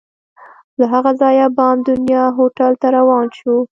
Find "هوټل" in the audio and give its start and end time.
2.37-2.73